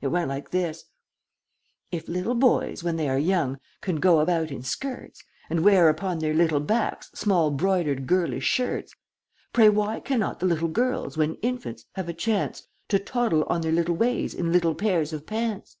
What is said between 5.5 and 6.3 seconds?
And wear upon